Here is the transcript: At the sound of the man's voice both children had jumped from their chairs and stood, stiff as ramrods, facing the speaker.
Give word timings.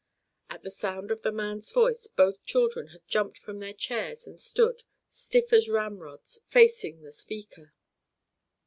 At 0.49 0.63
the 0.63 0.71
sound 0.71 1.11
of 1.11 1.21
the 1.21 1.31
man's 1.31 1.71
voice 1.71 2.07
both 2.07 2.43
children 2.43 2.87
had 2.87 3.05
jumped 3.07 3.37
from 3.37 3.59
their 3.59 3.71
chairs 3.71 4.25
and 4.25 4.39
stood, 4.39 4.81
stiff 5.11 5.53
as 5.53 5.69
ramrods, 5.69 6.39
facing 6.47 7.03
the 7.03 7.11
speaker. 7.11 7.71